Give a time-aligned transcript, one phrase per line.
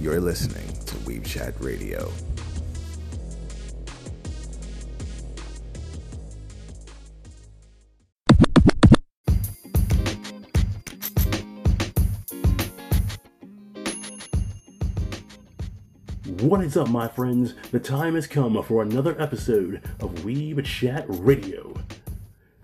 [0.00, 2.08] You're listening to Weeb Chat Radio.
[16.42, 17.54] What is up, my friends?
[17.72, 21.74] The time has come for another episode of Weeb Chat Radio.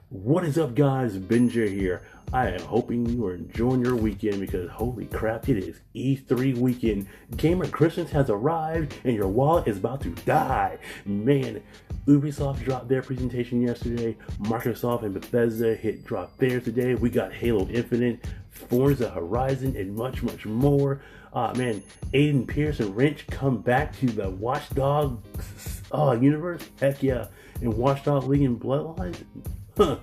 [0.08, 1.18] What is up, guys?
[1.18, 2.02] Benja here.
[2.34, 7.06] I am hoping you are enjoying your weekend because holy crap, it is E3 weekend.
[7.36, 10.78] Gamer Christmas has arrived and your wallet is about to die.
[11.04, 11.62] Man,
[12.08, 14.16] Ubisoft dropped their presentation yesterday.
[14.40, 16.96] Microsoft and Bethesda hit drop theirs today.
[16.96, 21.02] We got Halo Infinite, Forza Horizon, and much, much more.
[21.32, 25.22] Uh, man, Aiden Pearce and Wrench come back to the Watchdog
[25.92, 26.68] uh, universe.
[26.80, 27.28] Heck yeah.
[27.60, 29.22] And Watchdog League and Bloodlines.
[29.76, 29.98] Huh.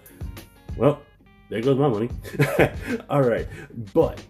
[0.78, 1.02] Well,
[1.52, 2.10] there goes my money.
[3.10, 3.46] all right.
[3.94, 4.24] But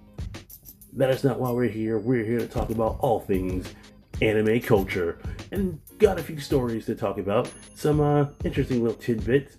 [0.94, 2.00] that is not why we're here.
[2.00, 3.76] We're here to talk about all things
[4.22, 5.20] anime culture
[5.52, 7.52] and got a few stories to talk about.
[7.76, 9.58] Some uh, interesting little tidbits.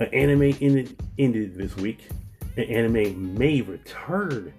[0.00, 2.08] An anime ended, ended this week.
[2.56, 4.52] An anime may return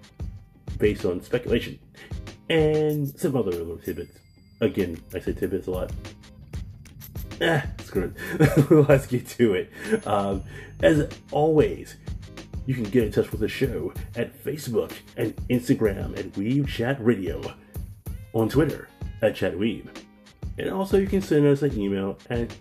[0.78, 1.78] based on speculation.
[2.48, 4.18] And some other little tidbits.
[4.62, 5.92] Again, I say tidbits a lot.
[7.42, 8.70] Eh, screw it.
[8.88, 10.06] Let's get to it.
[10.06, 10.44] Um,
[10.80, 11.96] as always,
[12.66, 17.04] you can get in touch with the show at Facebook and Instagram at Weeb Chat
[17.04, 17.42] Radio,
[18.32, 18.88] on Twitter
[19.22, 19.88] at ChatWeeb,
[20.56, 22.54] and also you can send us an email at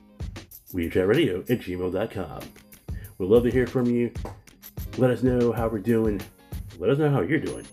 [0.74, 2.42] weebchatradio at gmail.com.
[3.20, 4.12] We'd love to hear from you.
[4.98, 6.20] Let us know how we're doing.
[6.80, 7.68] Let us know how you're doing.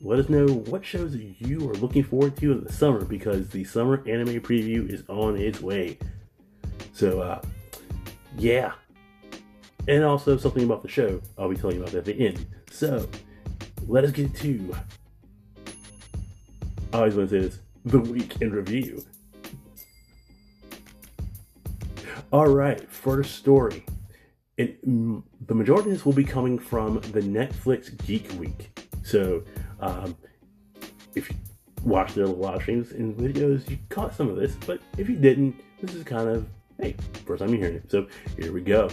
[0.00, 3.64] Let us know what shows you are looking forward to in the summer because the
[3.64, 5.98] summer anime preview is on its way.
[6.96, 7.42] So, uh,
[8.38, 8.72] yeah.
[9.86, 11.20] And also something about the show.
[11.36, 12.46] I'll be telling you about that at the end.
[12.70, 13.06] So,
[13.86, 14.74] let us get to.
[16.94, 19.04] I always want to say this the week in review.
[22.32, 23.84] All right, first story.
[24.56, 28.80] And mm, the majority of this will be coming from the Netflix Geek Week.
[29.02, 29.42] So,
[29.80, 30.16] um,
[31.14, 31.36] if you
[31.84, 34.56] watched their live streams and videos, you caught some of this.
[34.66, 36.48] But if you didn't, this is kind of
[36.80, 37.90] hey, first time you're hearing it.
[37.90, 38.06] So
[38.38, 38.90] here we go.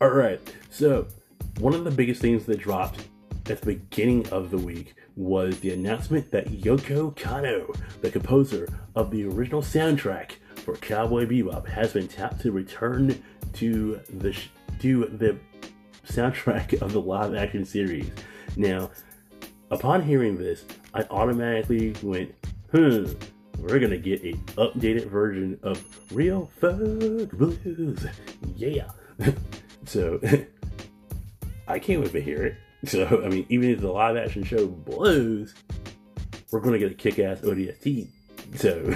[0.00, 0.40] All right.
[0.70, 1.06] So
[1.60, 3.08] one of the biggest things that dropped
[3.50, 9.10] at the beginning of the week was the announcement that Yoko Kanno, the composer of
[9.10, 13.22] the original soundtrack for Cowboy Bebop, has been tapped to return
[13.54, 14.50] to the sh-
[14.80, 15.36] to the
[16.06, 18.10] soundtrack of the live action series.
[18.56, 18.90] Now,
[19.70, 20.64] upon hearing this,
[20.94, 22.34] I automatically went,
[22.70, 23.06] hmm,
[23.58, 25.82] we're gonna get an updated version of
[26.12, 28.06] Real Folk Blues.
[28.56, 28.88] Yeah.
[29.86, 30.20] so
[31.68, 32.56] I can't wait to hear it.
[32.84, 35.52] So I mean, even if the live action show blows,
[36.52, 38.06] we're gonna get a kick ass OST.
[38.54, 38.94] So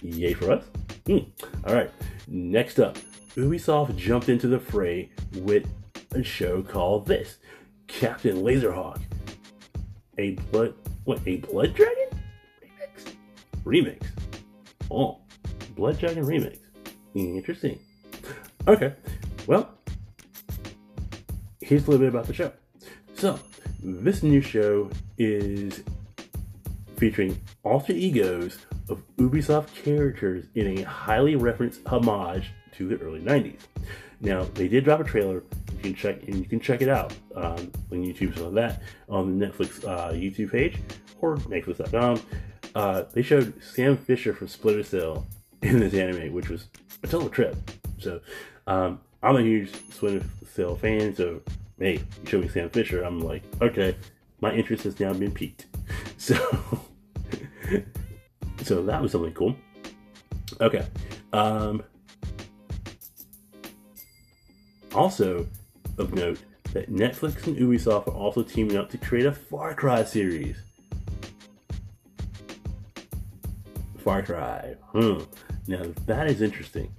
[0.00, 0.64] yay for us.
[1.08, 1.18] Hmm.
[1.66, 1.90] All right.
[2.28, 2.96] Next up,
[3.34, 5.66] Ubisoft jumped into the fray with
[6.12, 7.38] a show called this
[7.88, 9.00] Captain Laserhawk.
[10.18, 11.99] A blood what a blood dragon?
[13.70, 14.04] Remix.
[14.90, 15.18] Oh,
[15.76, 16.58] Blood Dragon remix.
[17.14, 17.78] Interesting.
[18.66, 18.92] Okay,
[19.46, 19.70] well,
[21.60, 22.52] here's a little bit about the show.
[23.14, 23.38] So,
[23.82, 25.82] this new show is
[26.96, 28.58] featuring alter egos
[28.88, 33.60] of Ubisoft characters in a highly referenced homage to the early 90s.
[34.20, 35.42] Now, they did drop a trailer.
[35.76, 38.36] You can check and you can check it out um, on YouTube.
[38.36, 40.78] So that on the Netflix uh, YouTube page
[41.20, 42.20] or Netflix.com
[42.74, 45.26] uh, they showed Sam Fisher from Splinter Cell
[45.62, 46.66] in this anime, which was
[47.02, 47.56] a total trip.
[47.98, 48.20] So
[48.66, 51.42] um, I'm a huge Splinter Cell fan, so
[51.78, 53.96] hey, you show me Sam Fisher, I'm like, okay,
[54.40, 55.66] my interest has now been piqued.
[56.16, 56.36] So,
[58.62, 59.56] so that was something cool.
[60.60, 60.86] Okay.
[61.32, 61.82] Um,
[64.94, 65.46] also
[65.98, 66.38] of note
[66.72, 70.56] that Netflix and Ubisoft are also teaming up to create a Far Cry series.
[74.00, 74.74] Far Cry.
[74.92, 75.20] Hmm.
[75.66, 76.94] Now that is interesting.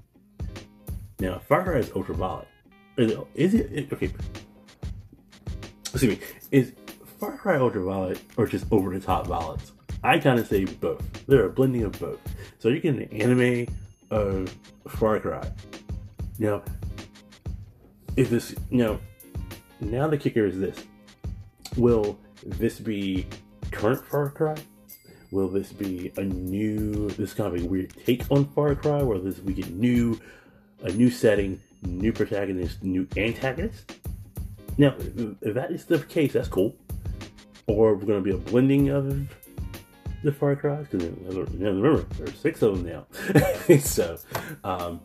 [1.19, 2.47] Now Far Cry is ultraviolet.
[2.97, 3.27] Is it?
[3.35, 4.11] Is it okay?
[5.93, 6.25] Excuse me.
[6.51, 6.73] Is
[7.19, 9.71] Far Cry ultraviolet or just over the top violence?
[10.03, 11.25] I kind of say both.
[11.27, 12.19] They're a blending of both.
[12.59, 13.67] So you get an anime
[14.09, 14.55] of
[14.87, 15.51] Far Cry.
[16.39, 16.63] Now,
[18.17, 18.99] if this now,
[19.79, 20.85] now the kicker is this:
[21.77, 23.27] Will this be
[23.71, 24.55] current Far Cry?
[25.31, 29.17] Will this be a new, this kind of a weird take on Far Cry, where
[29.17, 30.19] this we get new,
[30.83, 33.93] a new setting, new protagonist, new antagonist?
[34.77, 34.93] Now,
[35.41, 36.75] if that is the case, that's cool.
[37.67, 39.29] or we're going to be a blending of
[40.23, 43.77] the Far Cry's because remember there's six of them now.
[43.79, 44.17] so,
[44.65, 44.99] um,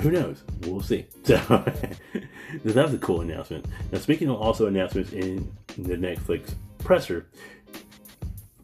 [0.00, 0.42] who knows?
[0.62, 1.06] We'll see.
[1.24, 1.36] So
[2.64, 3.66] that was a cool announcement.
[3.92, 7.26] Now, speaking of also announcements in the Netflix presser,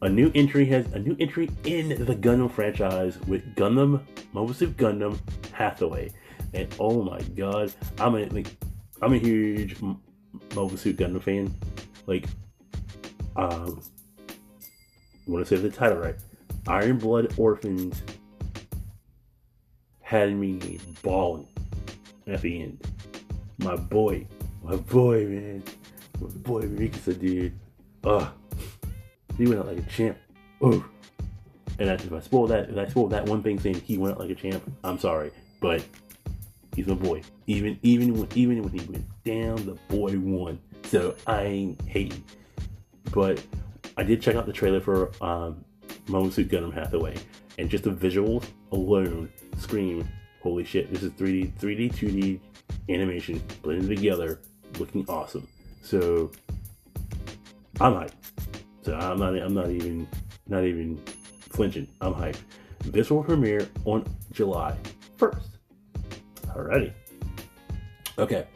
[0.01, 4.01] a new entry has a new entry in the Gundam franchise with Gundam
[4.33, 5.17] Mobile Suit Gundam
[5.51, 6.11] Hathaway,
[6.53, 8.47] and oh my god, I'm a like,
[9.01, 9.81] I'm a huge
[10.55, 11.53] Mobile Suit Gundam fan.
[12.07, 12.25] Like,
[13.35, 13.81] um,
[14.29, 16.15] I want to say the title right.
[16.67, 18.01] Iron Blood Orphans
[20.01, 21.47] had me bawling
[22.27, 22.87] at the end.
[23.57, 24.27] My boy,
[24.63, 25.63] my boy, man,
[26.19, 27.53] my boy Mikasa, dude.
[28.05, 28.27] Ugh,
[29.37, 30.17] he went out like a champ.
[30.61, 30.85] Oh,
[31.79, 34.19] and if I spoil that, if I spoil that one thing saying he went out
[34.19, 35.83] like a champ, I'm sorry, but
[36.75, 37.21] he's my boy.
[37.47, 40.59] Even even when even when he went down, the boy won.
[40.83, 42.23] So I ain't hating.
[43.11, 43.43] But
[43.97, 45.63] I did check out the trailer for um,
[46.31, 47.15] Suit Gundam Hathaway,
[47.57, 50.07] and just the visuals alone scream,
[50.41, 52.39] holy shit, this is 3D, 3D, 2D
[52.89, 54.41] animation blended together,
[54.79, 55.47] looking awesome.
[55.81, 56.31] So
[57.79, 58.13] I'm hyped.
[58.83, 60.07] So I'm not, I'm not even,
[60.47, 60.97] not even
[61.49, 61.87] flinching.
[62.01, 62.39] I'm hyped.
[62.85, 64.77] This will premiere on July
[65.17, 65.47] 1st.
[66.47, 66.93] Alrighty.
[68.17, 68.47] Okay,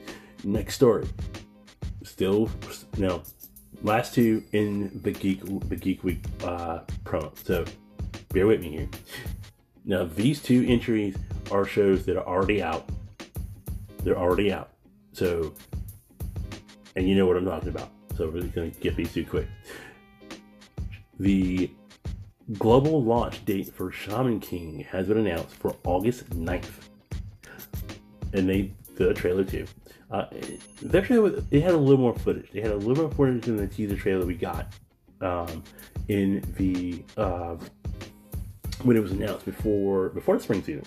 [0.44, 1.08] next story.
[2.04, 2.50] Still,
[2.98, 3.24] no,
[3.82, 7.38] last two in the geek the geek week uh, promo.
[7.46, 7.66] So
[8.30, 8.90] bear with me here.
[9.86, 11.16] Now, these two entries
[11.52, 12.88] are shows that are already out.
[14.04, 14.70] They're already out.
[15.14, 15.54] So,
[16.96, 17.90] and you know what I'm talking about.
[18.20, 19.48] So, we're really going to get these too quick.
[21.22, 21.72] The
[22.58, 26.90] global launch date for Shaman King has been announced for August 9th.
[28.34, 29.66] And they did a trailer too.
[30.12, 30.26] Uh,
[30.82, 32.52] their trailer, it had a little more footage.
[32.52, 34.74] They had a little more footage than the teaser trailer we got
[35.22, 35.64] um,
[36.10, 37.56] in the uh,
[38.84, 40.84] when it was announced before before the spring season.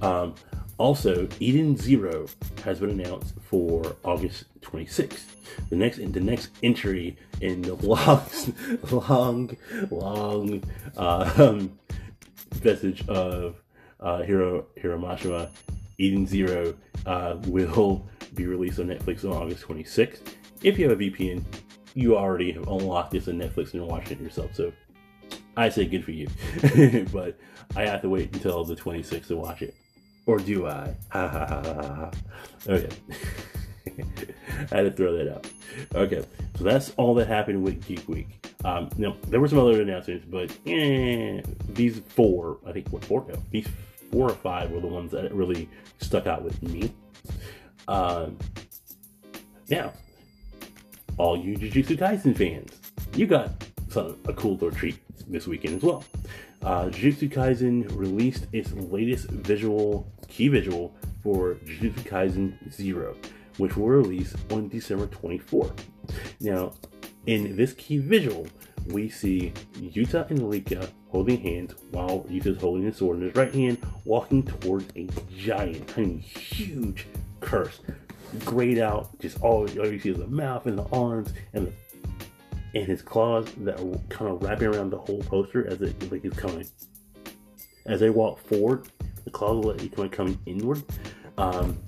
[0.00, 0.34] Um,
[0.78, 2.26] also, Eden Zero
[2.64, 5.24] has been announced for August 26th.
[5.68, 8.22] The next the next entry in the long,
[8.90, 9.56] long,
[9.90, 10.62] long
[10.96, 11.62] uh,
[12.64, 13.56] message of
[14.00, 15.50] uh, Hiro Hiro Mashima,
[15.98, 16.74] Eden Zero
[17.06, 20.20] uh, will be released on Netflix on August 26th.
[20.62, 21.44] If you have a VPN,
[21.94, 24.54] you already have unlocked this on Netflix and you're watching it yourself.
[24.54, 24.72] So
[25.56, 26.28] I say good for you.
[27.12, 27.38] but
[27.76, 29.74] I have to wait until the 26th to watch it.
[30.26, 30.94] Or do I?
[31.10, 32.10] Ha ha ha.
[32.68, 32.88] Okay.
[34.70, 35.46] I had to throw that out.
[35.94, 36.24] Okay,
[36.56, 38.46] so that's all that happened with Geek Week.
[38.64, 43.26] Um, now, there were some other announcements, but eh, these four, I think, what, four?
[43.50, 43.66] These
[44.12, 45.68] four or five were the ones that really
[46.00, 46.92] stuck out with me.
[47.88, 48.38] Um,
[49.68, 49.92] now,
[51.18, 52.78] all you Jujutsu Kaisen fans,
[53.14, 53.50] you got
[53.88, 54.98] some, a cool little treat
[55.28, 56.04] this weekend as well.
[56.62, 63.16] Uh, Jujutsu Kaisen released its latest visual, key visual for Jujutsu Kaisen Zero,
[63.56, 65.78] which will release on December 24th.
[66.40, 66.72] Now,
[67.26, 68.46] in this key visual,
[68.86, 73.52] we see Yuta and Rika holding hands while Yuta's holding his sword in his right
[73.52, 77.06] hand, walking towards a giant, I mean, huge
[77.40, 77.80] curse.
[78.44, 81.72] Grayed out, just all, all you see is the mouth and the arms and the
[82.74, 86.24] and his claws that are kind of wrapping around the whole poster as it like
[86.24, 86.66] is coming.
[87.86, 88.88] As they walk forward,
[89.24, 90.82] the claws kind of coming inward.
[91.38, 91.78] Um,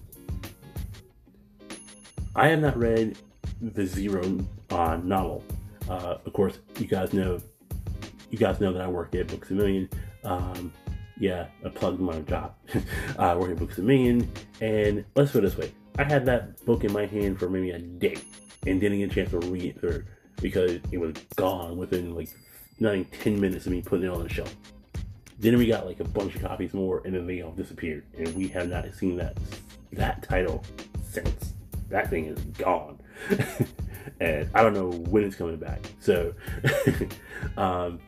[2.37, 3.19] I have not read
[3.61, 4.39] the Zero
[4.71, 5.45] uh, novel.
[5.89, 7.41] Uh, of course, you guys know
[8.31, 9.89] you guys know that I work at Books a Million.
[10.25, 10.73] Um,
[11.19, 12.55] yeah, I plugged my job.
[13.19, 16.65] I work at Books a Million, and let's put it this way: I had that
[16.65, 18.17] book in my hand for maybe a day,
[18.67, 20.05] and didn't get a chance to read it
[20.45, 22.29] because it was gone within like
[22.79, 24.55] not even 10 minutes of me putting it on the shelf.
[25.39, 28.05] Then we got like a bunch of copies more and then they all disappeared.
[28.19, 29.39] And we have not seen that
[29.93, 30.63] that title
[31.03, 31.55] since.
[31.89, 33.01] That thing is gone.
[34.21, 35.81] and I don't know when it's coming back.
[35.99, 36.35] So
[37.57, 37.99] um,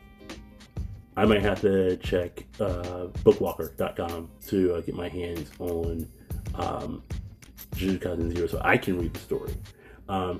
[1.15, 6.07] I might have to check uh, bookwalker.com to uh, get my hands on
[6.53, 7.01] um,
[7.71, 9.55] Jujutsu Kaisen Zero so I can read the story.
[10.07, 10.39] Um,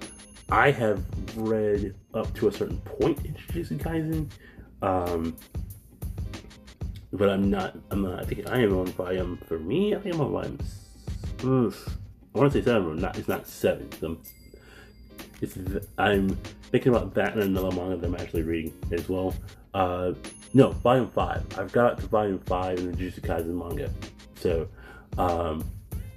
[0.49, 1.03] I have
[1.35, 4.29] read up to a certain point in Jujutsu Kaisen,
[4.81, 5.35] um,
[7.11, 7.75] but I'm not.
[7.91, 8.19] I'm not.
[8.19, 9.39] I think I am on volume.
[9.47, 10.59] For me, I think I'm on volume.
[11.43, 11.97] Oof,
[12.33, 13.17] I want to say seven, but not.
[13.17, 13.89] It's not seven.
[14.01, 14.21] I'm,
[15.41, 15.57] it's.
[15.97, 16.29] I'm
[16.71, 19.33] thinking about that and another manga that I'm actually reading as well.
[19.73, 20.13] Uh,
[20.53, 21.43] no, volume five.
[21.59, 23.91] I've got to volume five in the Jujutsu Kaisen manga.
[24.35, 24.69] So,
[25.17, 25.63] um,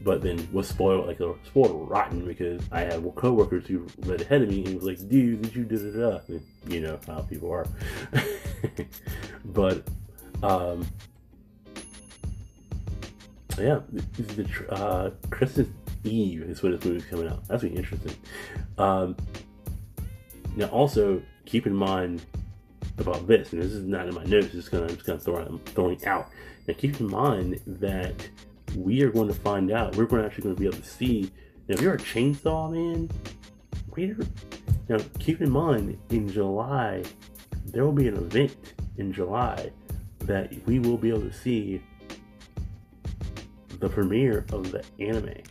[0.02, 4.42] but then was spoiled like a spoiled rotten because I had coworkers who read ahead
[4.42, 6.38] of me and was like, "Dude, did you da da da?"
[6.68, 7.66] You know how people are.
[9.44, 9.86] but
[10.42, 10.86] um,
[13.58, 15.68] yeah, this is the uh, Christmas
[16.04, 17.46] Eve is when this movie's coming out.
[17.48, 18.14] That's really interesting.
[18.78, 19.16] Um,
[20.56, 22.24] now, also keep in mind
[22.98, 24.52] about this, and this is not in my notes.
[24.52, 26.30] Just gonna, I'm just gonna throw it, I'm throwing out.
[26.66, 28.14] Now, keep in mind that
[28.76, 29.96] we are going to find out.
[29.96, 31.30] We're going to actually going to be able to see.
[31.68, 33.10] Now, if you're a chainsaw man
[33.90, 34.26] reader,
[34.88, 37.04] now keep in mind in July
[37.66, 38.56] there will be an event
[38.96, 39.70] in July
[40.20, 41.82] that we will be able to see
[43.78, 45.42] the premiere of the anime.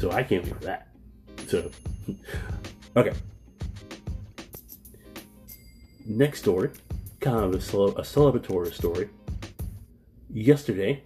[0.00, 0.88] So I can't wait for that.
[1.46, 1.70] So,
[2.96, 3.12] okay.
[6.06, 6.70] Next story,
[7.20, 9.08] kind of a, cele- a celebratory story.
[10.30, 11.02] Yesterday,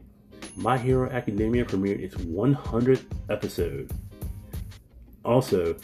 [0.58, 3.92] My Hero Academia premiered its 100th episode.
[5.24, 5.76] Also,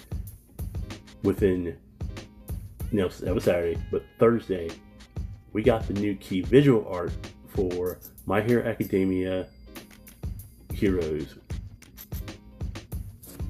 [1.22, 1.66] within,
[2.90, 4.68] you know, that was Saturday, but Thursday,
[5.52, 7.12] we got the new key visual art
[7.46, 9.46] for My Hero Academia
[10.72, 11.36] Heroes.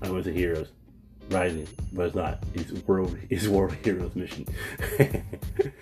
[0.03, 0.69] I was a Heroes
[1.31, 2.45] Rising, but it's not.
[2.53, 3.17] It's World.
[3.31, 4.47] It's World Heroes Mission.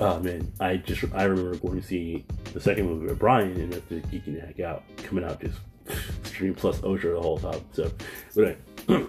[0.00, 3.72] oh man, I just I remember going to see the second movie with Brian and
[3.72, 5.58] that's just geeking the heck out, coming out just
[6.24, 7.60] Stream Plus Ultra the whole time.
[7.72, 7.90] So,
[8.34, 8.56] but
[8.88, 9.06] anyway.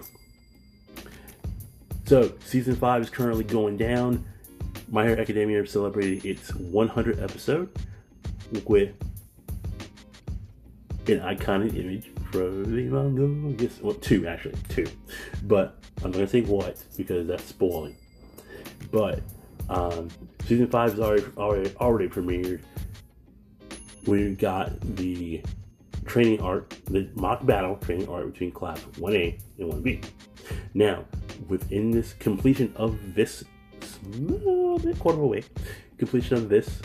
[2.04, 4.24] so season five is currently going down.
[4.90, 7.70] My Hero Academia celebrated its 100 episode
[8.66, 8.94] with
[11.08, 13.62] an iconic image from the manga.
[13.62, 14.86] Yes, well, two actually, two.
[15.44, 17.96] But I'm gonna say what because that's spoiling.
[18.90, 19.20] But
[19.68, 20.08] um,
[20.44, 22.62] season five is already already already premiered.
[24.06, 25.42] We got the
[26.04, 30.04] training art, the mock battle training art between class 1A and 1B.
[30.74, 31.04] Now,
[31.48, 33.44] within this completion of this
[33.80, 35.44] small bit quarter of a way,
[35.98, 36.80] completion of this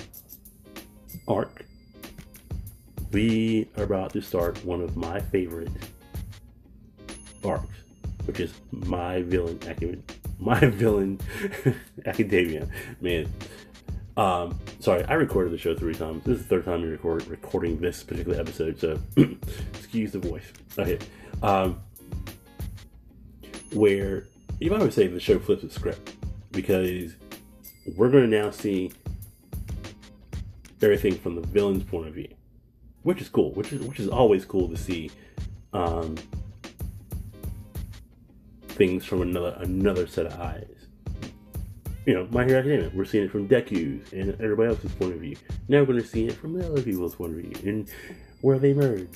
[1.27, 1.65] arc,
[3.11, 5.71] we are about to start one of my favorite
[7.43, 7.67] arcs,
[8.25, 10.03] which is my villain academia.
[10.39, 11.19] My villain
[12.05, 12.67] academia,
[13.01, 13.31] man.
[14.15, 16.23] Um, sorry, I recorded the show three times.
[16.23, 18.99] This is the third time I'm record, recording this particular episode, so
[19.73, 20.51] excuse the voice.
[20.77, 20.97] Okay.
[21.43, 21.79] Um,
[23.73, 24.27] where
[24.59, 26.15] you might say the show flips the script
[26.51, 27.15] because
[27.95, 28.91] we're going to now see
[30.81, 32.29] everything from the villain's point of view,
[33.03, 33.51] which is cool.
[33.53, 35.11] Which is which is always cool to see
[35.73, 36.15] um,
[38.77, 40.87] things from another another set of eyes.
[42.05, 45.19] You know, My Hero Academia, we're seeing it from Deku's and everybody else's point of
[45.19, 45.35] view.
[45.67, 47.89] Now we're going to see it from the other people's point of view and
[48.41, 49.09] where they merge.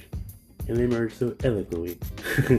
[0.68, 1.98] And they merge so eloquently.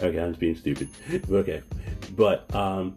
[0.00, 0.88] okay, I'm just being stupid.
[1.30, 1.62] Okay.
[2.12, 2.96] But um,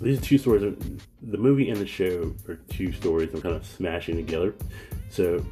[0.00, 0.74] these two stories are
[1.22, 4.54] the movie and the show are two stories I'm kind of smashing together.
[5.08, 5.44] So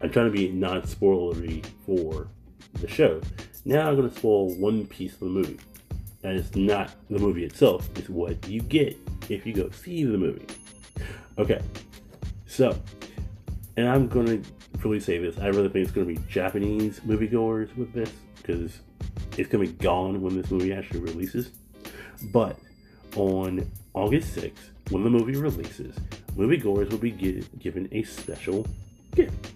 [0.00, 2.28] I'm trying to be non spoilery for
[2.74, 3.20] the show.
[3.66, 5.58] Now I'm going to spoil one piece of the movie.
[6.22, 8.96] And it's not the movie itself, it's what you get
[9.28, 10.46] if you go see the movie.
[11.36, 11.60] Okay,
[12.46, 12.78] so,
[13.76, 14.50] and I'm going to
[14.84, 18.78] really say this I really think it's going to be Japanese moviegoers with this because
[19.36, 21.50] it's going to be gone when this movie actually releases.
[22.32, 22.56] But
[23.16, 25.96] on August 6th, when the movie releases,
[26.36, 28.64] moviegoers will be given a special
[29.16, 29.50] gift.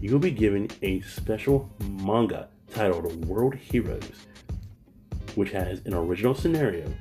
[0.00, 2.48] You will be given a special manga
[2.78, 4.26] titled World Heroes,
[5.34, 6.94] which has an original scenario,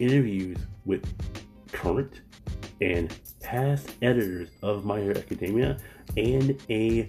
[0.00, 1.06] interviews with
[1.70, 2.22] current
[2.80, 5.78] and past editors of My Hero Academia,
[6.16, 7.08] and a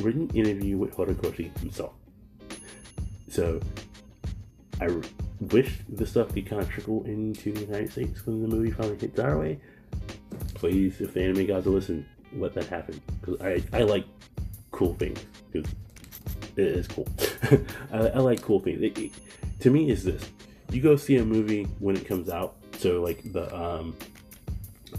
[0.00, 1.92] written interview with Horikoshi himself.
[3.28, 3.60] So,
[4.80, 4.88] I
[5.52, 8.96] wish the stuff could kind of trickle into the United States when the movie finally
[8.96, 9.60] hits our way.
[10.54, 14.06] Please, if the anime guys are listening, let that happen because I, I like
[14.70, 15.70] cool things because
[16.56, 17.08] it is cool.
[17.92, 18.82] I, I, like cool things.
[18.82, 19.12] It, it,
[19.60, 20.30] to me, is this
[20.70, 22.56] you go see a movie when it comes out.
[22.78, 23.96] So like the um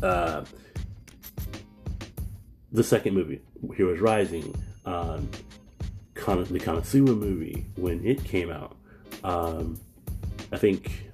[0.01, 0.43] uh
[2.71, 3.41] the second movie,
[3.75, 4.53] Heroes Rising,
[4.85, 5.29] um,
[6.13, 8.75] Kon- the Konosuba movie when it came out.
[9.23, 9.79] Um,
[10.51, 11.05] I think,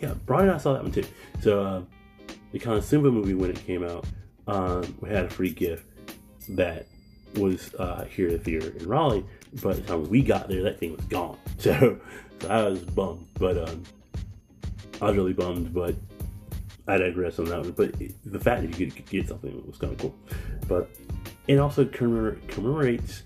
[0.00, 1.04] yeah, Brian and I saw that one too.
[1.40, 1.82] So uh,
[2.52, 4.06] the Konosuba movie when it came out,
[4.46, 5.84] um, we had a free gift
[6.50, 6.86] that
[7.36, 9.24] was uh, here at the theater in Raleigh.
[9.62, 11.38] But the time we got there, that thing was gone.
[11.58, 11.98] So,
[12.40, 13.26] so I was bummed.
[13.34, 13.82] But um,
[15.00, 15.74] I was really bummed.
[15.74, 15.96] But
[16.86, 17.72] I digress on that one.
[17.72, 20.14] But it, the fact that you could get something was kind of cool.
[20.68, 20.88] But
[21.48, 23.22] it also commemor- commemorates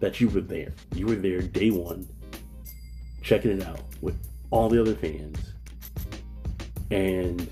[0.00, 0.72] that you were there.
[0.94, 2.08] You were there day one,
[3.22, 4.16] checking it out with
[4.50, 5.38] all the other fans,
[6.90, 7.48] and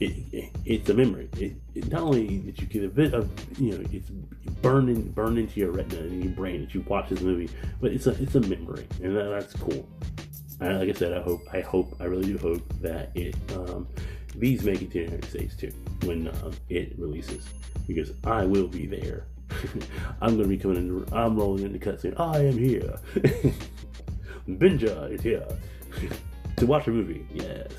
[0.00, 1.28] it, it, it's a memory.
[1.36, 4.10] It, it, not only that you get a bit of, you know, it's
[4.62, 8.06] burned burned into your retina and your brain that you watch this movie, but it's
[8.06, 9.88] a it's a memory, and that, that's cool.
[10.60, 13.86] Like I said, I hope I hope I really do hope that it um,
[14.36, 15.72] these make it to the United States too
[16.04, 17.46] when uh, it releases
[17.86, 19.26] because I will be there.
[20.20, 21.06] I'm gonna be coming in.
[21.12, 22.18] I'm rolling in the cutscene.
[22.18, 22.98] I am here.
[24.48, 25.46] Benja is here
[26.56, 27.26] to watch a movie.
[27.32, 27.72] Yes.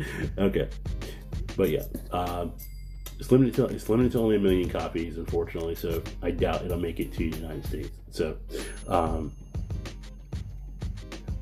[0.38, 0.68] okay,
[1.56, 2.52] but yeah, um,
[3.18, 5.74] it's limited to it's limited to only a million copies, unfortunately.
[5.74, 7.90] So I doubt it'll make it to the United States.
[8.10, 8.36] So,
[8.88, 9.32] um,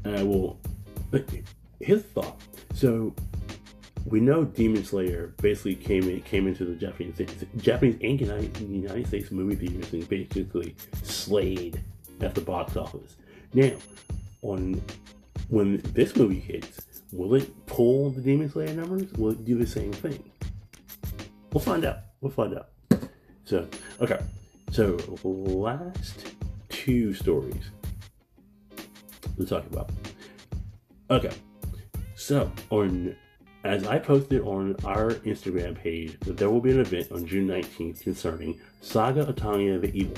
[0.04, 0.58] I will.
[1.80, 2.40] His thought.
[2.74, 3.14] So
[4.06, 7.20] we know Demon Slayer basically came in, came into the Japanese
[7.58, 11.82] Japanese and United States movie theaters and basically slayed
[12.20, 13.16] at the box office.
[13.54, 13.72] Now,
[14.42, 14.80] on
[15.48, 19.12] when this movie hits, will it pull the Demon Slayer numbers?
[19.14, 20.30] Will it do the same thing?
[21.52, 21.98] We'll find out.
[22.20, 22.68] We'll find out.
[23.44, 23.66] So,
[24.00, 24.20] okay.
[24.70, 26.34] So, last
[26.68, 27.70] two stories
[29.36, 29.90] to talk about.
[31.10, 31.32] Okay.
[32.14, 33.16] So, on
[33.64, 37.46] as I posted on our Instagram page that there will be an event on June
[37.48, 40.16] 19th concerning Saga of Tanya the Evil.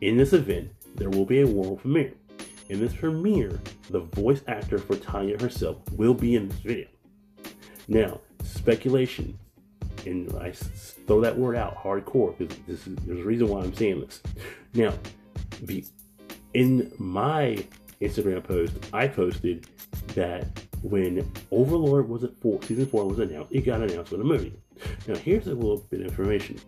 [0.00, 2.12] In this event, there will be a world premiere.
[2.70, 6.86] In this premiere, the voice actor for Tanya herself will be in this video.
[7.88, 9.38] Now, speculation,
[10.06, 13.74] and I throw that word out hardcore because this is there's a reason why I'm
[13.74, 14.22] saying this.
[14.72, 14.94] Now,
[15.62, 15.84] the
[16.54, 17.62] in my
[18.00, 19.66] Instagram post, I posted
[20.14, 20.46] that
[20.82, 24.54] when Overlord was at four, season four was announced, it got announced with a movie.
[25.06, 26.58] Now, here's a little bit of information.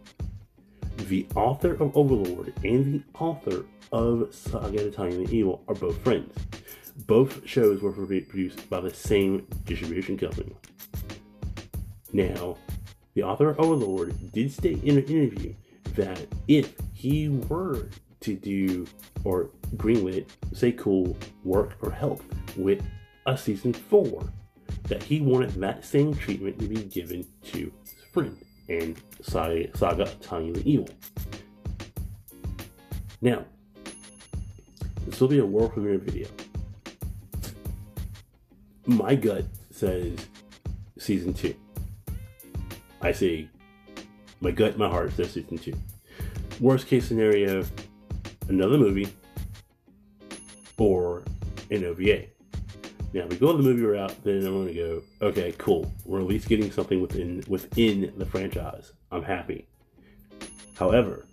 [1.09, 6.35] The author of Overlord and the author of Saga Tanya the Evil are both friends.
[7.07, 10.55] Both shows were produced by the same distribution company.
[12.13, 12.57] Now,
[13.15, 15.55] the author of Overlord did state in an interview
[15.95, 17.89] that if he were
[18.21, 18.87] to do
[19.25, 22.23] or greenlit, say cool, work or help
[22.57, 22.83] with
[23.27, 24.23] a season four
[24.85, 28.37] that he wanted that same treatment to be given to his friend
[28.69, 30.89] and Saga, Saga the Evil.
[33.21, 33.45] Now,
[35.07, 36.29] this will be a world premiere video.
[38.85, 40.19] My gut says
[40.99, 41.55] season two.
[43.01, 43.49] I say
[44.41, 45.75] my gut, my heart says season two.
[46.61, 47.65] Worst case scenario,
[48.49, 49.09] another movie
[50.79, 51.23] or
[51.71, 52.27] an OVA.
[53.13, 55.91] Now, if we go to the movie route, then I'm going to go, okay, cool.
[56.05, 58.93] We're at least getting something within within the franchise.
[59.11, 59.67] I'm happy.
[60.75, 61.25] However,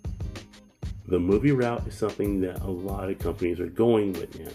[1.06, 4.50] the movie route is something that a lot of companies are going with now,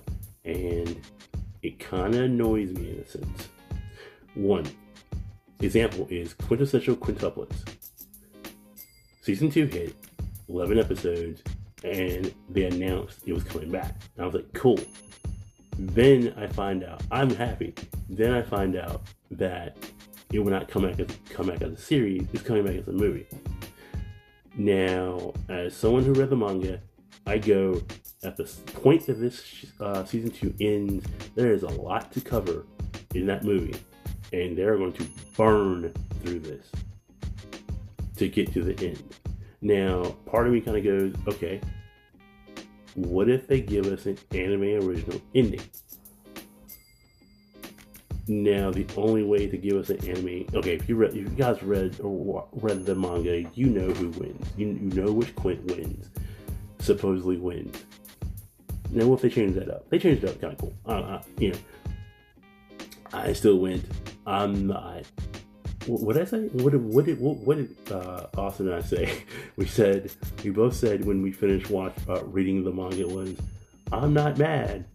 [0.45, 0.99] and
[1.61, 3.49] it kind of annoys me in a sense.
[4.35, 4.65] One
[5.59, 7.67] example is quintessential quintuplets.
[9.21, 9.95] Season two hit,
[10.47, 11.43] 11 episodes,
[11.83, 13.95] and they announced it was coming back.
[14.15, 14.79] And I was like, cool,
[15.77, 17.73] then I find out I'm happy.
[18.09, 19.77] Then I find out that
[20.33, 22.27] it will not come back as come back as a series.
[22.33, 23.27] It's coming back as a movie.
[24.59, 26.81] Now, as someone who read the manga,
[27.25, 27.81] I go
[28.23, 28.43] at the
[28.73, 31.05] point that this uh, season two ends.
[31.33, 32.65] There is a lot to cover
[33.15, 33.79] in that movie,
[34.33, 35.05] and they're going to
[35.37, 36.67] burn through this
[38.17, 39.01] to get to the end.
[39.61, 41.61] Now, part of me kind of goes, okay,
[42.95, 45.61] what if they give us an anime original ending?
[48.29, 51.29] Now, the only way to give us an anime, okay, if you read, if you
[51.29, 54.47] guys read or read the manga, you know who wins.
[54.55, 56.09] You, you know which Quint wins,
[56.79, 57.83] supposedly wins.
[58.91, 59.89] Now, what if they change that up?
[59.89, 60.73] They changed it up, kind of cool.
[60.85, 61.57] Uh, uh, you know,
[63.11, 63.83] I still went.
[64.27, 65.05] I'm not
[65.87, 66.47] what did I say?
[66.49, 69.23] What did what did what, what did uh, Austin and I say?
[69.55, 70.11] We said
[70.43, 73.35] we both said when we finished watch uh, reading the manga was,
[73.91, 74.85] I'm not mad,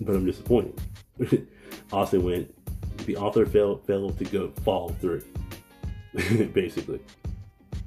[0.00, 0.78] but I'm disappointed.
[1.94, 2.54] Austin went.
[3.06, 5.22] The author failed failed to go fall through.
[6.52, 7.00] Basically,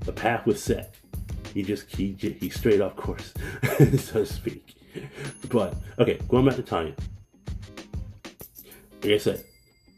[0.06, 0.96] the path was set.
[1.54, 3.34] He just he he straight off course,
[3.80, 4.76] so to speak.
[5.50, 6.94] But okay, going back to Tanya.
[9.04, 9.44] Like I said,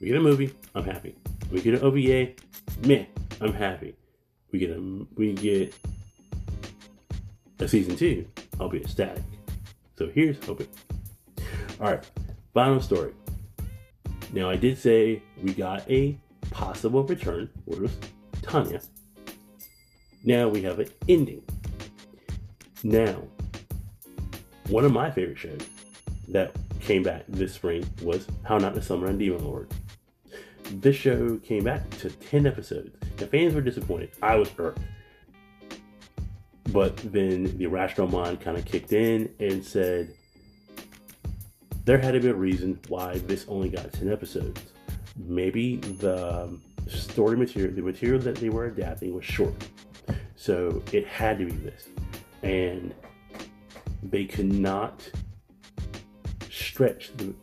[0.02, 0.54] we get a movie.
[0.74, 1.15] I'm happy.
[1.52, 2.34] We get an OVA,
[2.86, 3.08] man,
[3.41, 3.95] I'm happy.
[4.52, 5.74] We get a we get
[7.60, 8.26] a season two,
[8.60, 9.24] I'll be ecstatic.
[9.98, 10.67] So here's hoping.
[11.80, 12.10] All right,
[12.54, 13.13] final story.
[14.32, 16.18] Now I did say we got a
[16.52, 17.98] possible return, which was
[18.42, 18.82] Tanya.
[20.24, 21.44] Now we have an ending.
[22.84, 23.24] Now,
[24.68, 25.62] one of my favorite shows
[26.28, 29.72] that came back this spring was How Not to Summon a Demon Lord.
[30.72, 32.96] This show came back to 10 episodes.
[33.18, 34.12] The fans were disappointed.
[34.22, 34.78] I was hurt.
[36.72, 40.13] But then the rational mind kind of kicked in and said
[41.86, 44.62] there had to be a reason why this only got 10 episodes.
[45.18, 49.56] Maybe the story material, the material that they were adapting was short.
[50.36, 51.89] So it had to be this.
[52.44, 52.94] And
[54.04, 55.10] they could not
[56.50, 57.34] stretch the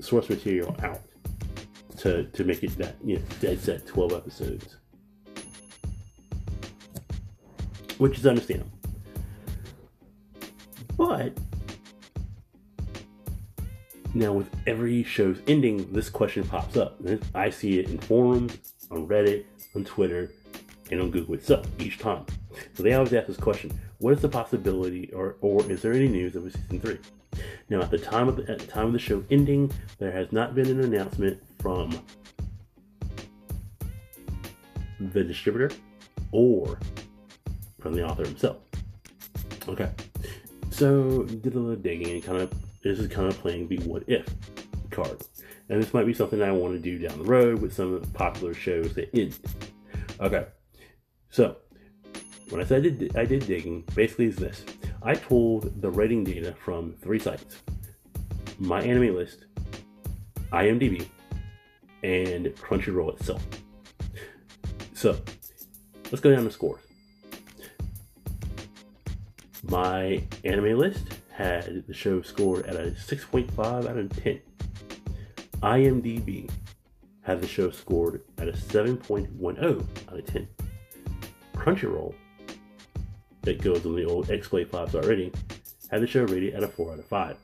[0.00, 1.00] source material out
[1.98, 4.76] to, to make it that you know dead set 12 episodes.
[7.98, 8.72] Which is understandable.
[10.96, 11.38] But
[14.14, 17.00] now with every show's ending, this question pops up.
[17.34, 18.56] I see it in forums,
[18.90, 20.30] on Reddit, on Twitter,
[20.90, 22.24] and on Google itself each time.
[22.74, 26.08] So they always ask this question: What is the possibility, or or is there any
[26.08, 26.98] news of a season three?
[27.68, 30.30] Now, at the time of the, at the time of the show ending, there has
[30.30, 32.00] not been an announcement from
[35.00, 35.74] the distributor
[36.30, 36.78] or
[37.80, 38.58] from the author himself.
[39.68, 39.90] Okay,
[40.70, 42.52] so did a little digging and kind of
[42.84, 44.26] this is kind of playing the what if
[44.90, 45.22] card,
[45.68, 48.54] and this might be something I want to do down the road with some popular
[48.54, 49.36] shows that end.
[50.20, 50.46] Okay,
[51.30, 51.56] so
[52.50, 54.64] when I said I did, I did digging, basically is this.
[55.02, 57.56] I pulled the rating data from three sites
[58.58, 59.46] My Anime List,
[60.52, 61.08] IMDb,
[62.02, 63.42] and Crunchyroll itself.
[64.92, 65.18] So,
[66.10, 66.80] let's go down the scores.
[69.68, 74.40] My anime list had the show scored at a 6.5 out of 10.
[75.62, 76.48] IMDb
[77.22, 80.48] had the show scored at a 7.10 out of 10.
[81.56, 82.14] Crunchyroll
[83.42, 85.32] that goes on the old X-Play 5 already,
[85.90, 87.36] had the show rated at a 4 out of 5.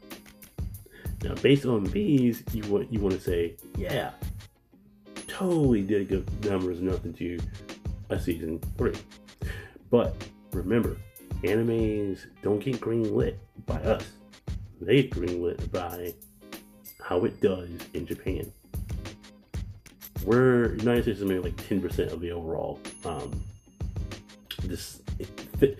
[1.24, 4.12] Now, based on these, you want you want to say, yeah,
[5.26, 7.38] totally did good numbers, nothing to
[8.08, 8.94] a season three.
[9.90, 10.14] But
[10.52, 10.96] remember,
[11.42, 14.04] animes don't get greenlit by us;
[14.80, 16.14] they get greenlit by
[17.02, 18.52] how it does in Japan.
[20.24, 23.42] We're United States is maybe like 10% of the overall um,
[24.64, 25.00] this
[25.58, 25.76] the,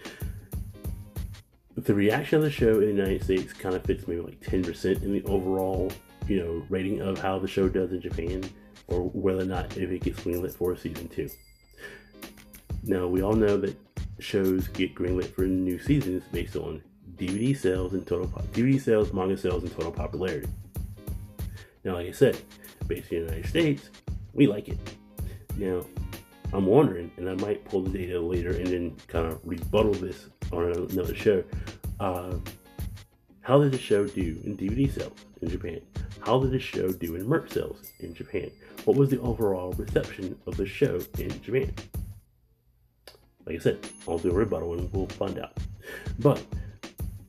[1.77, 5.03] the reaction of the show in the United States kind of fits maybe like 10%
[5.03, 5.91] in the overall,
[6.29, 8.43] you know, rating of how the show does in Japan
[8.89, 11.31] or whether or not if it gets greenlit for season two.
[12.83, 13.77] Now, we all know that
[14.21, 16.83] shows get greenlit for new seasons based on
[17.17, 20.49] DVD sales and total DVD sales, manga sales, and total popularity.
[21.85, 22.39] Now, like I said,
[22.87, 23.91] based in the United States,
[24.33, 24.79] we like it.
[25.57, 25.85] Now,
[26.53, 30.27] I'm wondering, and I might pull the data later and then kind of rebuttal this
[30.53, 31.45] on another show.
[31.99, 32.35] Uh,
[33.43, 35.81] how did the show do in DVD sales in Japan?
[36.21, 38.51] How did the show do in merch sales in Japan?
[38.85, 41.73] What was the overall reception of the show in Japan?
[43.47, 45.57] Like I said, I'll do a rebuttal and we'll find out.
[46.19, 46.43] But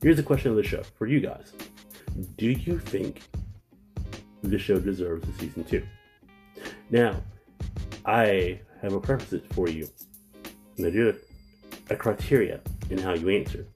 [0.02, 1.54] here's the question of the show for you guys
[2.38, 3.22] Do you think
[4.44, 5.86] the show deserves a season two?
[6.90, 7.22] Now,
[8.06, 9.88] I have a preface for you.
[10.78, 11.16] And I do
[11.90, 13.68] a criteria in how you answer.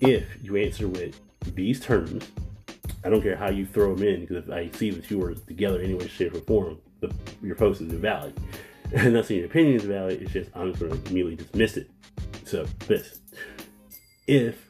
[0.00, 1.18] If you answer with
[1.54, 2.28] these terms,
[3.04, 5.40] I don't care how you throw them in, because if I see the two words
[5.42, 7.12] together in any way, shape, or form, the,
[7.42, 8.38] your post is invalid.
[9.04, 11.90] Not saying your opinion is valid, it's just I'm just to immediately dismiss it.
[12.44, 13.20] So, this.
[14.26, 14.66] If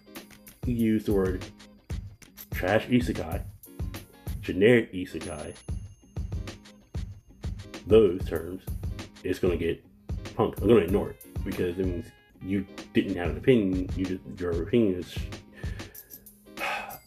[0.64, 1.44] you use the word
[2.54, 3.42] trash isekai,
[4.40, 5.56] generic isekai,
[7.88, 8.62] those terms,
[9.24, 9.84] it's to get
[10.36, 10.62] punked.
[10.62, 12.06] I'm to ignore it because it means
[12.44, 13.88] you didn't have an opinion.
[13.96, 15.18] You just, your opinion is.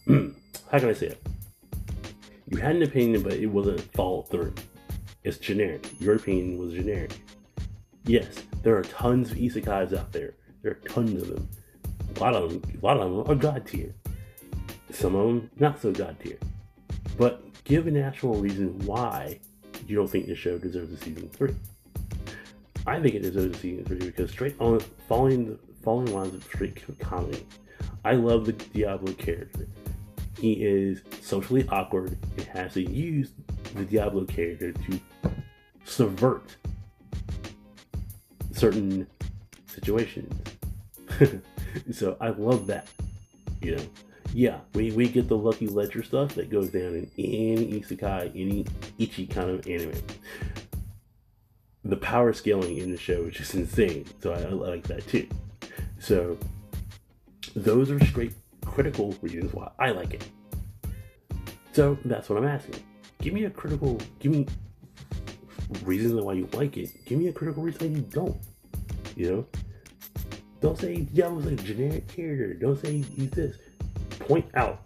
[0.70, 1.26] how can I say it?
[2.50, 4.52] You had an opinion, but it wasn't followed through.
[5.26, 5.90] It's generic.
[5.98, 7.18] Your opinion was generic.
[8.04, 10.34] Yes, there are tons of isekais out there.
[10.62, 11.48] There are tons of them.
[12.14, 13.92] A lot of them, a lot of them are god tier.
[14.92, 16.38] Some of them not so god tier.
[17.18, 19.40] But give an actual reason why
[19.88, 21.56] you don't think the show deserves a season three.
[22.86, 26.44] I think it deserves a season three because straight on following the following lines of
[26.44, 27.44] straight comedy.
[28.04, 29.66] I love the Diablo character.
[30.38, 33.32] He is socially awkward and has to use
[33.76, 35.00] the Diablo character to
[35.84, 36.56] subvert
[38.52, 39.06] certain
[39.66, 40.34] situations.
[41.92, 42.88] so I love that.
[43.60, 43.82] You know,
[44.32, 48.66] yeah, we, we get the Lucky Ledger stuff that goes down in any isekai, any
[48.98, 49.92] ichi kind of anime.
[51.84, 54.04] the power scaling in the show is just insane.
[54.20, 55.28] So I, I like that too.
[55.98, 56.36] So
[57.54, 58.34] those are straight
[58.64, 60.28] critical reasons why I like it.
[61.72, 62.82] So that's what I'm asking.
[63.26, 64.46] Give me a critical, give me
[65.82, 67.04] reasons why you like it.
[67.06, 68.36] Give me a critical reason why you don't.
[69.16, 69.46] You know?
[70.60, 72.54] Don't say Diablo's a generic character.
[72.54, 73.56] Don't say he's this.
[74.20, 74.82] Point out.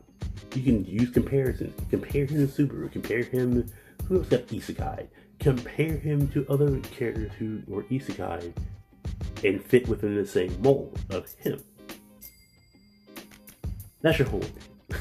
[0.55, 1.79] You can use comparisons.
[1.91, 2.91] Compare him to Subaru.
[2.91, 3.71] Compare him.
[4.07, 5.09] Who else got Isekai?
[5.39, 8.55] Compare him to other characters who were Isekai
[9.45, 11.63] and fit within the same mold of him.
[14.01, 14.45] That's your whole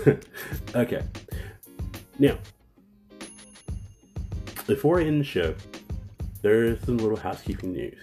[0.75, 1.04] okay.
[2.19, 2.38] Now,
[4.69, 5.55] before I end the show,
[6.43, 7.97] there's some little housekeeping news.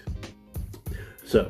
[1.23, 1.47] So,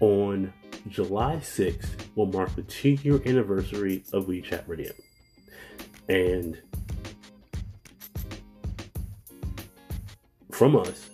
[0.00, 0.50] on
[0.88, 4.90] July 6th will mark the two year anniversary of Weeb Chat Radio.
[6.08, 6.58] And
[10.50, 11.10] from us,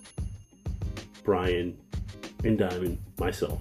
[1.24, 1.76] Brian
[2.44, 3.60] and Diamond, myself,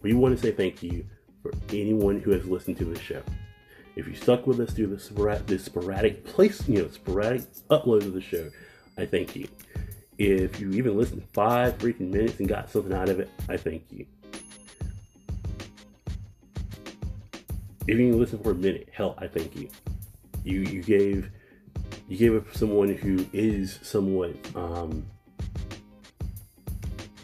[0.00, 1.04] we want to say thank you
[1.42, 3.22] for anyone who has listened to this show.
[3.96, 8.06] If you stuck with us through the sporadic, the sporadic place, you know, sporadic uploads
[8.06, 8.50] of the show,
[8.96, 9.48] I thank you.
[10.18, 13.84] If you even listened five freaking minutes and got something out of it, I thank
[13.90, 14.06] you.
[17.86, 19.68] If you even listen for a minute, hell, I thank you.
[20.44, 21.30] You you gave
[22.08, 25.06] you gave it someone who is somewhat um,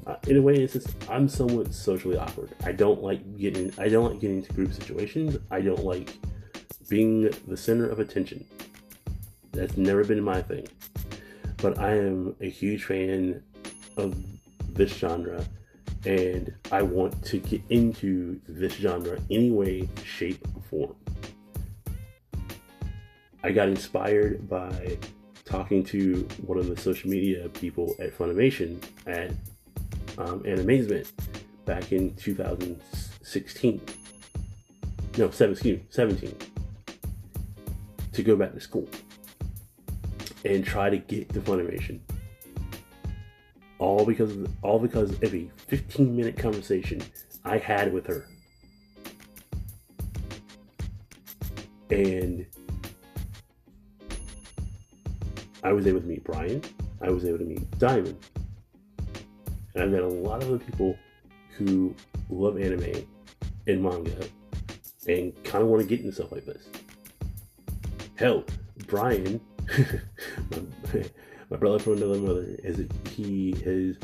[0.06, 3.88] uh, in a way it's just i'm somewhat socially awkward i don't like getting i
[3.88, 6.16] don't like getting into group situations i don't like
[6.88, 8.44] being the center of attention
[9.52, 10.66] that's never been my thing
[11.58, 13.42] but i am a huge fan
[13.96, 14.14] of
[14.74, 15.44] this genre
[16.04, 20.96] and i want to get into this genre any way shape or form
[23.42, 24.96] i got inspired by
[25.44, 29.30] talking to one of the social media people at funimation at
[30.18, 31.10] um, Animazement
[31.64, 33.80] back in 2016.
[35.18, 36.36] No, 17, 17.
[38.16, 38.88] To go back to school
[40.46, 42.00] and try to get the Funimation.
[43.78, 47.02] All because of, all because of a 15 minute conversation
[47.44, 48.26] I had with her.
[51.90, 52.46] And
[55.62, 56.62] I was able to meet Brian.
[57.02, 58.16] I was able to meet Diamond.
[59.74, 60.96] And I've met a lot of other people
[61.50, 61.94] who
[62.30, 63.06] love anime
[63.66, 64.26] and manga
[65.06, 66.66] and kind of want to get into stuff like this.
[68.16, 68.44] Hell,
[68.86, 69.40] Brian,
[70.50, 71.04] my,
[71.50, 73.96] my brother from another mother, is he has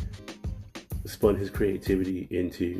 [1.11, 2.79] spun his creativity into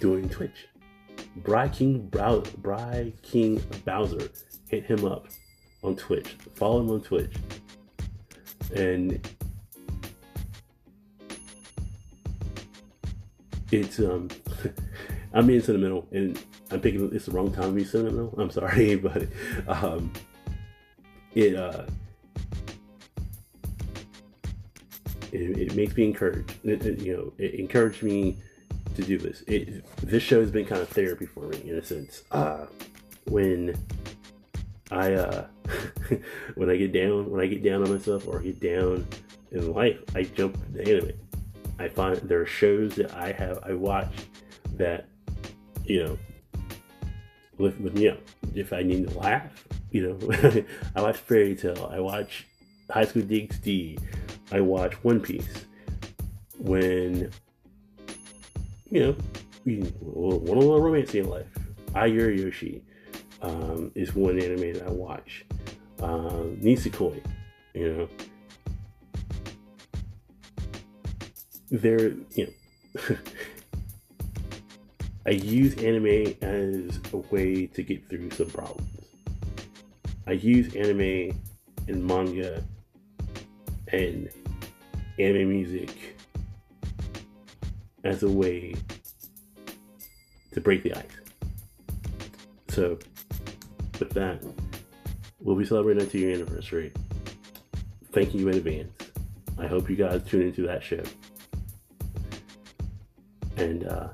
[0.00, 0.68] doing Twitch.
[1.36, 4.28] Bry King Brow Bry King Bowser
[4.68, 5.26] hit him up
[5.82, 6.36] on Twitch.
[6.54, 7.34] Follow him on Twitch
[8.74, 9.26] and
[13.70, 14.28] it's um
[15.34, 16.38] I'm the middle and
[16.74, 18.34] I'm thinking it's the wrong time to be sentimental.
[18.36, 19.28] I'm sorry, but
[19.68, 20.12] um
[21.34, 21.86] it uh
[25.32, 26.54] it, it makes me encouraged.
[26.64, 28.36] It, it, you know, it encouraged me
[28.96, 29.42] to do this.
[29.46, 32.24] It this show has been kind of therapy for me in a sense.
[32.32, 32.66] Uh
[33.26, 33.76] when
[34.90, 35.46] I uh
[36.56, 39.06] when I get down, when I get down on myself or get down
[39.52, 41.12] in life, I jump to anime.
[41.78, 44.12] I find there are shows that I have I watch
[44.76, 45.06] that
[45.84, 46.18] you know
[47.58, 48.18] lift, lift me up.
[48.54, 50.64] If I need to laugh, you know,
[50.96, 51.90] I watch Fairy Tail.
[51.92, 52.46] I watch
[52.90, 54.00] High School DxD.
[54.52, 55.66] I watch One Piece.
[56.58, 57.30] When
[58.90, 59.16] you know,
[59.64, 61.46] one of the romance in life,
[61.94, 62.82] Ayuri Yoshi
[63.42, 65.44] um, is one anime that I watch.
[66.00, 67.22] Um, Nisekoi,
[67.74, 68.08] you know.
[71.70, 72.52] There, you
[73.08, 73.16] know.
[75.26, 78.90] I use anime as a way to get through some problems.
[80.26, 81.38] I use anime
[81.88, 82.62] and manga
[83.88, 84.28] and
[85.18, 86.16] anime music
[88.04, 88.74] as a way
[90.52, 91.04] to break the ice.
[92.68, 92.98] So,
[93.98, 94.42] with that,
[95.40, 96.92] we'll be celebrating our two year anniversary.
[98.12, 98.92] Thank you in advance.
[99.58, 101.02] I hope you guys tune into that show.
[103.56, 104.08] And uh,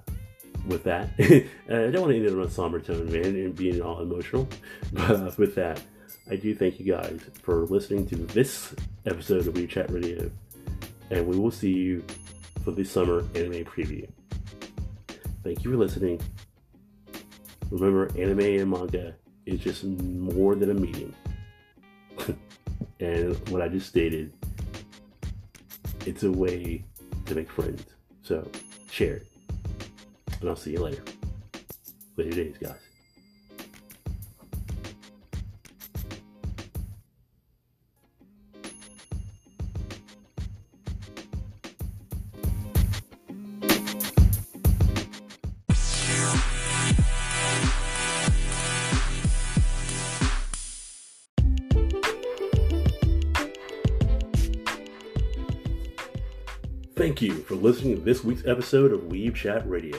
[0.70, 3.82] with that, I don't want to end it on a somber tone, man, and being
[3.82, 4.48] all emotional.
[4.92, 5.82] But uh, with that,
[6.30, 8.74] I do thank you guys for listening to this
[9.06, 10.30] episode of Weeb Chat Radio.
[11.10, 12.04] And we will see you
[12.64, 14.08] for the summer anime preview.
[15.42, 16.20] Thank you for listening.
[17.70, 19.14] Remember, anime and manga
[19.46, 21.14] is just more than a medium.
[23.00, 24.30] And what I just stated,
[26.04, 26.84] it's a way
[27.24, 27.82] to make friends.
[28.22, 28.46] So
[28.90, 29.29] share it.
[30.40, 31.02] And I'll see you later.
[32.16, 32.76] Later days, guys.
[56.96, 59.98] Thank you for listening to this week's episode of Weeb Chat Radio.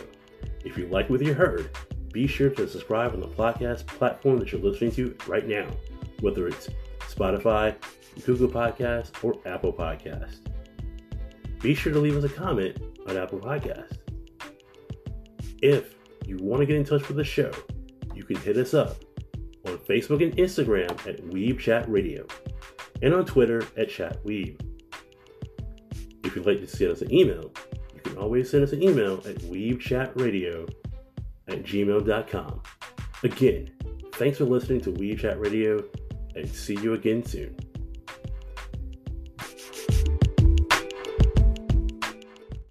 [0.63, 1.75] If you like what you heard,
[2.13, 5.67] be sure to subscribe on the podcast platform that you're listening to right now,
[6.19, 6.69] whether it's
[6.99, 7.75] Spotify,
[8.25, 10.37] Google Podcasts, or Apple Podcasts.
[11.61, 13.97] Be sure to leave us a comment on Apple Podcasts.
[15.61, 15.95] If
[16.25, 17.51] you want to get in touch with the show,
[18.15, 18.97] you can hit us up
[19.65, 22.25] on Facebook and Instagram at Weeb Chat Radio,
[23.01, 24.59] and on Twitter at ChatWeeb.
[26.23, 27.51] If you'd like to send us an email,
[28.05, 30.69] you can always send us an email at weebchatradio
[31.47, 32.61] at gmail.com.
[33.23, 33.71] Again,
[34.13, 35.83] thanks for listening to Weeb Chat Radio,
[36.35, 37.55] and see you again soon.